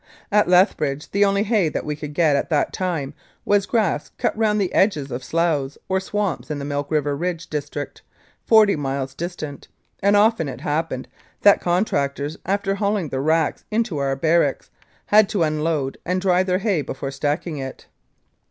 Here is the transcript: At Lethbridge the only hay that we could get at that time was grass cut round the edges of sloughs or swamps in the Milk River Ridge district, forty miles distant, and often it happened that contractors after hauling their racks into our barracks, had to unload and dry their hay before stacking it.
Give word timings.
At 0.31 0.47
Lethbridge 0.49 1.11
the 1.11 1.23
only 1.23 1.43
hay 1.43 1.69
that 1.69 1.85
we 1.85 1.95
could 1.95 2.15
get 2.15 2.35
at 2.35 2.49
that 2.49 2.73
time 2.73 3.13
was 3.45 3.67
grass 3.67 4.09
cut 4.17 4.35
round 4.35 4.59
the 4.59 4.73
edges 4.73 5.11
of 5.11 5.23
sloughs 5.23 5.77
or 5.87 5.99
swamps 5.99 6.49
in 6.49 6.57
the 6.57 6.65
Milk 6.65 6.89
River 6.89 7.15
Ridge 7.15 7.45
district, 7.51 8.01
forty 8.43 8.75
miles 8.75 9.13
distant, 9.13 9.67
and 10.01 10.17
often 10.17 10.49
it 10.49 10.61
happened 10.61 11.07
that 11.43 11.61
contractors 11.61 12.35
after 12.47 12.73
hauling 12.73 13.09
their 13.09 13.21
racks 13.21 13.63
into 13.69 13.99
our 13.99 14.15
barracks, 14.15 14.71
had 15.05 15.29
to 15.29 15.43
unload 15.43 15.99
and 16.03 16.19
dry 16.19 16.41
their 16.41 16.57
hay 16.57 16.81
before 16.81 17.11
stacking 17.11 17.59
it. 17.59 17.85